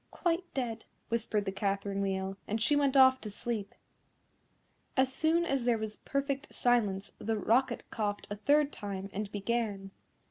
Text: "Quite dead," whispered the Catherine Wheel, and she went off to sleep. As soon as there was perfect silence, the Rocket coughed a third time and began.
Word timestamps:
"Quite 0.09 0.51
dead," 0.55 0.85
whispered 1.09 1.45
the 1.45 1.51
Catherine 1.51 2.01
Wheel, 2.01 2.35
and 2.47 2.59
she 2.59 2.75
went 2.75 2.97
off 2.97 3.21
to 3.21 3.29
sleep. 3.29 3.75
As 4.97 5.13
soon 5.13 5.45
as 5.45 5.65
there 5.65 5.77
was 5.77 5.97
perfect 5.97 6.51
silence, 6.55 7.11
the 7.19 7.37
Rocket 7.37 7.83
coughed 7.91 8.25
a 8.31 8.35
third 8.35 8.71
time 8.73 9.11
and 9.13 9.31
began. 9.31 9.91